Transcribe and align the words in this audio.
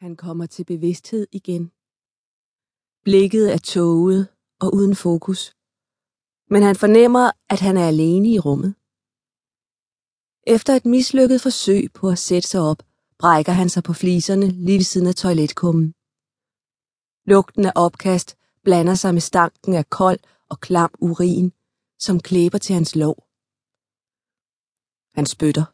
Han 0.00 0.16
kommer 0.16 0.46
til 0.46 0.64
bevidsthed 0.64 1.26
igen. 1.32 1.72
Blikket 3.04 3.52
er 3.54 3.58
tåget 3.58 4.28
og 4.60 4.74
uden 4.74 4.96
fokus. 4.96 5.56
Men 6.52 6.62
han 6.62 6.76
fornemmer, 6.76 7.30
at 7.48 7.60
han 7.60 7.76
er 7.76 7.88
alene 7.88 8.28
i 8.28 8.38
rummet. 8.38 8.74
Efter 10.56 10.72
et 10.76 10.84
mislykket 10.84 11.40
forsøg 11.40 11.92
på 11.92 12.08
at 12.08 12.18
sætte 12.18 12.48
sig 12.48 12.60
op, 12.60 12.82
brækker 13.18 13.52
han 13.52 13.68
sig 13.68 13.82
på 13.82 13.92
fliserne 13.92 14.48
lige 14.66 14.78
ved 14.78 14.84
siden 14.84 15.06
af 15.06 15.14
toiletkummen. 15.14 15.94
Lugten 17.30 17.64
af 17.64 17.72
opkast 17.74 18.36
blander 18.64 18.94
sig 18.94 19.14
med 19.14 19.20
stanken 19.20 19.74
af 19.74 19.90
kold 19.90 20.20
og 20.50 20.60
klam 20.60 20.92
urin, 20.98 21.52
som 21.98 22.20
klæber 22.20 22.58
til 22.58 22.74
hans 22.74 22.96
lov. 22.96 23.16
Han 25.14 25.26
spytter. 25.26 25.64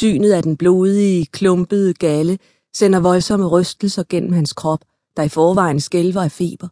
Synet 0.00 0.32
af 0.32 0.42
den 0.42 0.56
blodige, 0.56 1.26
klumpede 1.26 1.94
galle 1.94 2.38
sender 2.74 3.00
voldsomme 3.00 3.46
rystelser 3.46 4.04
gennem 4.08 4.32
hans 4.32 4.52
krop, 4.52 4.84
der 5.16 5.22
i 5.22 5.28
forvejen 5.28 5.80
skælver 5.80 6.22
af 6.22 6.32
feber. 6.32 6.68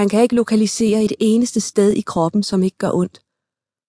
Han 0.00 0.08
kan 0.08 0.22
ikke 0.22 0.34
lokalisere 0.34 1.04
et 1.04 1.12
eneste 1.20 1.60
sted 1.60 1.92
i 1.92 2.00
kroppen, 2.00 2.42
som 2.42 2.62
ikke 2.62 2.76
gør 2.76 2.92
ondt, 2.92 3.16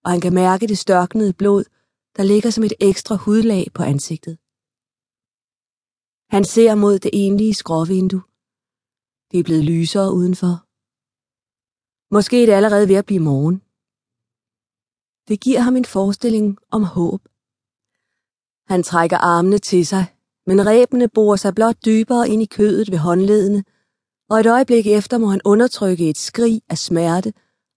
og 0.04 0.12
han 0.12 0.22
kan 0.22 0.34
mærke 0.34 0.68
det 0.68 0.78
størknede 0.78 1.34
blod, 1.34 1.64
der 2.18 2.24
ligger 2.24 2.50
som 2.50 2.64
et 2.64 2.74
ekstra 2.80 3.16
hudlag 3.16 3.66
på 3.74 3.84
ansigtet. 3.84 4.38
Han 6.36 6.44
ser 6.44 6.76
mod 6.76 7.00
det 7.00 7.12
enlige 7.14 7.54
skråvindue. 7.54 8.24
Det 9.32 9.40
er 9.40 9.44
blevet 9.44 9.66
lysere 9.72 10.14
udenfor. 10.20 10.56
Måske 12.16 12.42
er 12.42 12.46
det 12.46 12.54
allerede 12.54 12.88
ved 12.88 12.96
at 12.96 13.06
blive 13.06 13.26
morgen. 13.30 13.58
Det 15.28 15.38
giver 15.46 15.60
ham 15.60 15.76
en 15.76 15.86
forestilling 15.86 16.58
om 16.72 16.84
håb. 16.84 17.22
Han 18.68 18.84
trækker 18.84 19.18
armene 19.18 19.58
til 19.58 19.88
sig, 19.88 20.06
men 20.48 20.66
rebene 20.66 21.10
borer 21.10 21.36
sig 21.36 21.56
blot 21.56 21.86
dybere 21.86 22.30
ind 22.30 22.42
i 22.42 22.46
kødet 22.46 22.92
ved 22.92 22.98
håndledene, 22.98 23.64
og 24.30 24.40
et 24.40 24.46
øjeblik 24.46 24.88
efter 24.88 25.18
må 25.18 25.28
han 25.28 25.42
undertrykke 25.46 26.10
et 26.10 26.18
skrig 26.18 26.62
af 26.70 26.78
smerte 26.78 27.34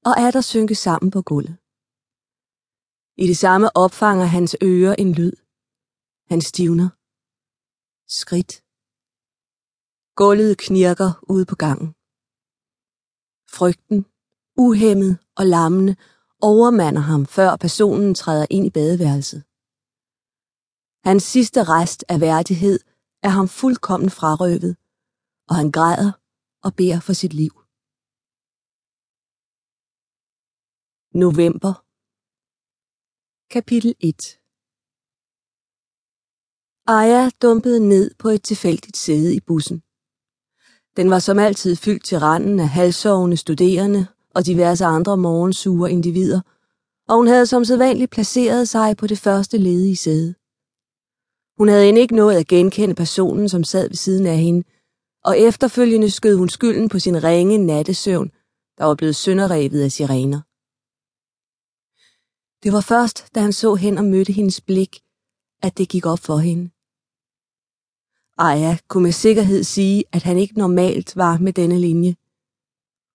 og 0.08 0.14
er 0.24 0.30
der 0.30 0.40
synke 0.40 0.74
sammen 0.74 1.10
på 1.10 1.22
gulvet. 1.22 1.56
I 3.22 3.24
det 3.30 3.38
samme 3.44 3.76
opfanger 3.76 4.24
hans 4.24 4.56
ører 4.62 4.94
en 4.94 5.12
lyd. 5.12 5.36
Han 6.30 6.40
stivner. 6.40 6.88
Skridt. 8.20 8.52
Gulvet 10.20 10.58
knirker 10.58 11.10
ude 11.32 11.46
på 11.50 11.56
gangen. 11.64 11.88
Frygten, 13.56 14.06
uhemmet 14.66 15.18
og 15.38 15.46
lammende, 15.46 15.96
overmander 16.50 17.00
ham, 17.00 17.26
før 17.26 17.56
personen 17.56 18.14
træder 18.14 18.46
ind 18.50 18.66
i 18.66 18.70
badeværelset. 18.70 19.42
Hans 21.08 21.22
sidste 21.22 21.60
rest 21.64 22.04
af 22.08 22.20
værdighed 22.20 22.78
er 23.22 23.28
ham 23.28 23.48
fuldkommen 23.48 24.10
frarøvet, 24.10 24.76
og 25.48 25.54
han 25.56 25.70
græder 25.72 26.12
og 26.64 26.74
beder 26.74 27.00
for 27.00 27.12
sit 27.12 27.34
liv. 27.40 27.54
November 31.24 31.72
Kapitel 33.54 33.94
1 34.00 34.40
Aya 36.86 37.30
dumpede 37.42 37.88
ned 37.88 38.14
på 38.18 38.28
et 38.28 38.42
tilfældigt 38.42 38.96
sæde 38.96 39.34
i 39.34 39.40
bussen. 39.40 39.78
Den 40.96 41.10
var 41.10 41.18
som 41.18 41.38
altid 41.38 41.76
fyldt 41.76 42.04
til 42.04 42.18
randen 42.18 42.60
af 42.60 42.68
halvsovende 42.68 43.36
studerende 43.36 44.06
og 44.34 44.46
diverse 44.46 44.84
andre 44.84 45.16
morgensure 45.16 45.90
individer, 45.90 46.40
og 47.08 47.16
hun 47.16 47.26
havde 47.26 47.46
som 47.46 47.64
sædvanligt 47.64 48.10
placeret 48.10 48.68
sig 48.68 48.96
på 48.96 49.06
det 49.06 49.18
første 49.18 49.58
ledige 49.58 49.96
sæde. 49.96 50.34
Hun 51.58 51.68
havde 51.68 51.88
end 51.88 51.98
ikke 51.98 52.16
nået 52.16 52.36
at 52.36 52.46
genkende 52.48 52.94
personen, 52.94 53.48
som 53.48 53.64
sad 53.64 53.88
ved 53.88 53.96
siden 53.96 54.26
af 54.26 54.38
hende, 54.38 54.64
og 55.24 55.38
efterfølgende 55.38 56.10
skød 56.10 56.36
hun 56.36 56.48
skylden 56.48 56.88
på 56.88 56.98
sin 56.98 57.24
ringe 57.24 57.58
nattesøvn, 57.58 58.30
der 58.78 58.84
var 58.84 58.94
blevet 58.94 59.16
sønderrevet 59.16 59.82
af 59.82 59.92
sirener. 59.92 60.40
Det 62.62 62.72
var 62.72 62.80
først, 62.80 63.34
da 63.34 63.40
han 63.40 63.52
så 63.52 63.74
hen 63.74 63.98
og 63.98 64.04
mødte 64.04 64.32
hendes 64.32 64.60
blik, 64.60 65.00
at 65.62 65.78
det 65.78 65.88
gik 65.88 66.06
op 66.06 66.18
for 66.18 66.36
hende. 66.36 66.70
Aja 68.38 68.78
kunne 68.88 69.02
med 69.02 69.12
sikkerhed 69.12 69.64
sige, 69.64 70.04
at 70.12 70.22
han 70.22 70.38
ikke 70.38 70.58
normalt 70.58 71.16
var 71.16 71.38
med 71.38 71.52
denne 71.52 71.78
linje. 71.78 72.16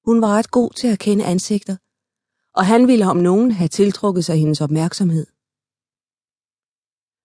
Hun 0.06 0.22
var 0.22 0.28
ret 0.28 0.52
god 0.52 0.72
til 0.72 0.88
at 0.88 1.00
kende 1.00 1.26
ansigter, 1.26 1.78
og 2.54 2.66
han 2.66 2.88
ville 2.88 3.06
om 3.06 3.18
nogen 3.18 3.52
have 3.52 3.68
tiltrukket 3.68 4.26
sig 4.26 4.38
hendes 4.38 4.62
opmærksomhed. 4.62 5.28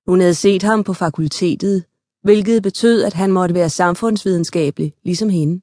Hun 0.07 0.21
havde 0.21 0.35
set 0.35 0.63
ham 0.63 0.85
på 0.85 0.93
fakultetet, 0.93 1.85
hvilket 2.23 2.63
betød, 2.63 3.03
at 3.03 3.13
han 3.13 3.33
måtte 3.33 3.55
være 3.55 3.71
samfundsvidenskabelig, 3.71 4.95
ligesom 5.03 5.29
hende. 5.29 5.61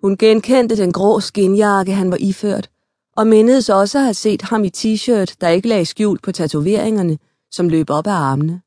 Hun 0.00 0.16
genkendte 0.16 0.76
den 0.76 0.92
grå 0.92 1.20
skinjakke, 1.20 1.92
han 1.92 2.10
var 2.10 2.16
iført, 2.20 2.70
og 3.16 3.26
mindedes 3.26 3.68
også 3.68 3.98
at 3.98 4.04
have 4.04 4.14
set 4.14 4.42
ham 4.42 4.64
i 4.64 4.70
t-shirt, 4.76 5.34
der 5.40 5.48
ikke 5.48 5.68
lagde 5.68 5.84
skjult 5.84 6.22
på 6.22 6.32
tatoveringerne, 6.32 7.18
som 7.50 7.68
løb 7.68 7.90
op 7.90 8.06
ad 8.06 8.12
armene. 8.12 8.62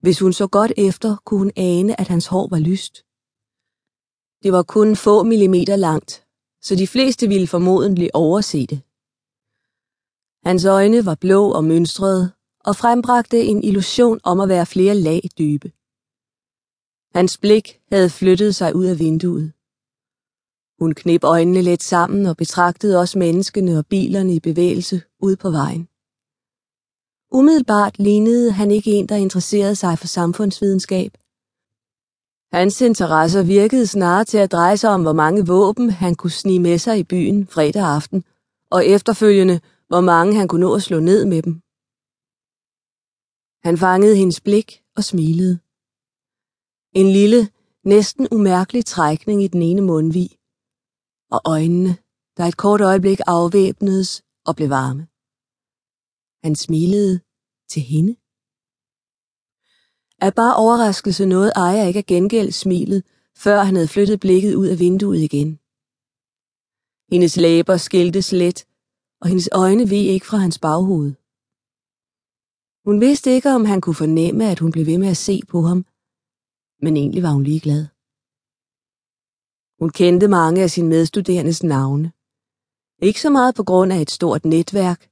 Hvis 0.00 0.18
hun 0.20 0.32
så 0.32 0.46
godt 0.46 0.72
efter, 0.76 1.16
kunne 1.24 1.38
hun 1.38 1.52
ane, 1.56 2.00
at 2.00 2.08
hans 2.08 2.26
hår 2.26 2.48
var 2.48 2.58
lyst. 2.58 3.04
Det 4.42 4.52
var 4.52 4.62
kun 4.62 4.96
få 4.96 5.22
millimeter 5.22 5.76
langt, 5.76 6.24
så 6.62 6.76
de 6.76 6.86
fleste 6.86 7.28
ville 7.28 7.46
formodentlig 7.46 8.10
overse 8.14 8.66
det. 8.66 8.80
Hans 10.48 10.64
øjne 10.64 11.06
var 11.06 11.14
blå 11.14 11.50
og 11.50 11.64
mønstrede, 11.64 12.32
og 12.64 12.76
frembragte 12.76 13.44
en 13.44 13.64
illusion 13.64 14.20
om 14.24 14.40
at 14.40 14.48
være 14.48 14.66
flere 14.66 14.94
lag 14.94 15.28
dybe. 15.38 15.72
Hans 17.14 17.38
blik 17.38 17.80
havde 17.92 18.10
flyttet 18.10 18.54
sig 18.54 18.74
ud 18.74 18.84
af 18.84 18.98
vinduet. 18.98 19.52
Hun 20.78 20.94
knep 20.94 21.24
øjnene 21.24 21.62
let 21.62 21.82
sammen 21.82 22.26
og 22.26 22.36
betragtede 22.36 23.00
også 23.00 23.18
menneskene 23.18 23.78
og 23.78 23.86
bilerne 23.86 24.34
i 24.34 24.40
bevægelse 24.40 25.02
ude 25.20 25.36
på 25.36 25.50
vejen. 25.50 25.88
Umiddelbart 27.32 27.98
lignede 27.98 28.52
han 28.52 28.70
ikke 28.70 28.90
en, 28.90 29.06
der 29.08 29.16
interesserede 29.16 29.76
sig 29.76 29.98
for 29.98 30.06
samfundsvidenskab. 30.06 31.12
Hans 32.52 32.80
interesser 32.80 33.42
virkede 33.42 33.86
snarere 33.86 34.24
til 34.24 34.38
at 34.38 34.52
dreje 34.52 34.76
sig 34.76 34.90
om, 34.90 35.02
hvor 35.02 35.12
mange 35.12 35.46
våben 35.46 35.90
han 35.90 36.14
kunne 36.14 36.30
snige 36.30 36.60
med 36.60 36.78
sig 36.78 36.98
i 36.98 37.02
byen 37.02 37.46
fredag 37.46 37.82
aften, 37.82 38.24
og 38.70 38.86
efterfølgende, 38.86 39.60
hvor 39.88 40.00
mange 40.00 40.34
han 40.34 40.48
kunne 40.48 40.60
nå 40.60 40.74
at 40.74 40.82
slå 40.82 41.00
ned 41.00 41.24
med 41.24 41.42
dem. 41.42 41.62
Han 43.64 43.78
fangede 43.78 44.16
hendes 44.16 44.40
blik 44.40 44.82
og 44.96 45.04
smilede. 45.04 45.58
En 47.00 47.08
lille, 47.18 47.50
næsten 47.84 48.28
umærkelig 48.32 48.84
trækning 48.84 49.42
i 49.42 49.48
den 49.48 49.62
ene 49.62 49.80
mundvig, 49.80 50.30
og 51.30 51.40
øjnene, 51.44 51.96
der 52.36 52.44
et 52.44 52.56
kort 52.56 52.80
øjeblik 52.80 53.20
afvæbnedes 53.26 54.22
og 54.46 54.56
blev 54.56 54.70
varme. 54.70 55.02
Han 56.44 56.54
smilede 56.56 57.20
til 57.72 57.82
hende. 57.82 58.12
Af 60.26 60.34
bare 60.34 60.56
overraskelse 60.56 61.26
nåede 61.26 61.52
Aya 61.56 61.86
ikke 61.86 61.98
at 61.98 62.06
gengælde 62.06 62.52
smilet, 62.52 63.04
før 63.36 63.62
han 63.62 63.74
havde 63.74 63.88
flyttet 63.88 64.20
blikket 64.20 64.54
ud 64.54 64.66
af 64.66 64.78
vinduet 64.78 65.20
igen. 65.20 65.58
Hendes 67.12 67.36
læber 67.36 67.76
skiltes 67.76 68.32
let, 68.32 68.66
og 69.20 69.28
hendes 69.28 69.48
øjne 69.52 69.90
veg 69.90 70.06
ikke 70.14 70.26
fra 70.26 70.36
hans 70.36 70.58
baghoved. 70.58 71.14
Hun 72.84 73.00
vidste 73.00 73.30
ikke, 73.30 73.50
om 73.54 73.64
han 73.64 73.80
kunne 73.80 73.94
fornemme, 73.94 74.50
at 74.50 74.58
hun 74.58 74.72
blev 74.72 74.86
ved 74.86 74.98
med 74.98 75.08
at 75.08 75.16
se 75.16 75.40
på 75.48 75.62
ham, 75.62 75.84
men 76.84 76.96
egentlig 76.96 77.22
var 77.22 77.32
hun 77.32 77.44
ligeglad. 77.44 77.86
Hun 79.78 79.90
kendte 79.90 80.28
mange 80.28 80.62
af 80.62 80.70
sine 80.70 80.88
medstuderendes 80.88 81.62
navne. 81.62 82.12
Ikke 83.02 83.20
så 83.20 83.30
meget 83.30 83.54
på 83.54 83.64
grund 83.64 83.92
af 83.92 84.00
et 84.00 84.10
stort 84.10 84.44
netværk, 84.44 85.08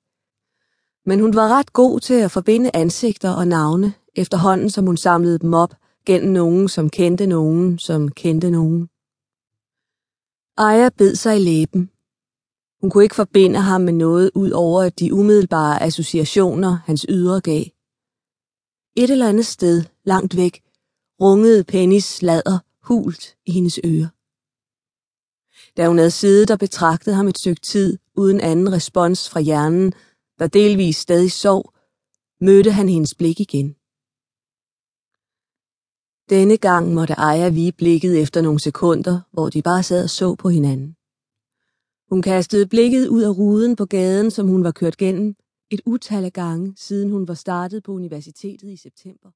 men 1.06 1.20
hun 1.20 1.34
var 1.34 1.48
ret 1.58 1.72
god 1.72 2.00
til 2.00 2.14
at 2.14 2.30
forbinde 2.30 2.70
ansigter 2.74 3.30
og 3.30 3.48
navne, 3.48 3.94
efterhånden 4.14 4.70
som 4.70 4.86
hun 4.86 4.96
samlede 4.96 5.38
dem 5.38 5.54
op 5.54 5.74
gennem 6.06 6.32
nogen, 6.32 6.68
som 6.68 6.90
kendte 6.90 7.26
nogen, 7.26 7.78
som 7.78 8.10
kendte 8.10 8.50
nogen. 8.50 8.88
Aya 10.56 10.88
bed 10.98 11.14
sig 11.14 11.36
i 11.36 11.44
læben. 11.44 11.90
Hun 12.80 12.90
kunne 12.90 13.04
ikke 13.04 13.14
forbinde 13.14 13.60
ham 13.60 13.80
med 13.80 13.92
noget 13.92 14.30
ud 14.34 14.50
over 14.50 14.88
de 14.88 15.14
umiddelbare 15.14 15.82
associationer, 15.82 16.78
hans 16.84 17.06
ydre 17.08 17.40
gav. 17.40 17.64
Et 18.96 19.10
eller 19.10 19.28
andet 19.28 19.46
sted, 19.46 19.84
langt 20.04 20.36
væk, 20.36 20.62
rungede 21.20 21.64
Pennys 21.64 22.04
sladder 22.04 22.58
hult 22.82 23.36
i 23.46 23.52
hendes 23.52 23.80
ører. 23.84 24.08
Da 25.76 25.88
hun 25.88 25.98
havde 25.98 26.10
siddet 26.10 26.50
og 26.50 26.58
betragtet 26.58 27.14
ham 27.14 27.28
et 27.28 27.38
stykke 27.38 27.60
tid 27.60 27.98
uden 28.16 28.40
anden 28.40 28.72
respons 28.72 29.30
fra 29.30 29.40
hjernen, 29.40 29.92
der 30.38 30.46
delvis 30.46 30.96
stadig 30.96 31.32
sov, 31.32 31.74
mødte 32.40 32.72
han 32.72 32.88
hendes 32.88 33.14
blik 33.14 33.40
igen. 33.40 33.76
Denne 36.30 36.56
gang 36.56 36.94
måtte 36.94 37.14
Aya 37.18 37.48
vige 37.48 37.72
blikket 37.72 38.22
efter 38.22 38.40
nogle 38.40 38.60
sekunder, 38.60 39.20
hvor 39.32 39.48
de 39.50 39.62
bare 39.62 39.82
sad 39.82 40.04
og 40.04 40.10
så 40.10 40.34
på 40.34 40.48
hinanden. 40.48 40.96
Hun 42.10 42.22
kastede 42.22 42.66
blikket 42.66 43.08
ud 43.08 43.22
af 43.22 43.38
ruden 43.38 43.76
på 43.76 43.86
gaden, 43.86 44.30
som 44.30 44.48
hun 44.48 44.64
var 44.64 44.70
kørt 44.70 44.96
gennem, 44.96 45.34
et 45.70 45.80
utal 45.86 46.24
af 46.24 46.32
gange, 46.32 46.72
siden 46.76 47.10
hun 47.10 47.28
var 47.28 47.34
startet 47.34 47.82
på 47.82 47.92
universitetet 47.92 48.68
i 48.68 48.76
september. 48.76 49.30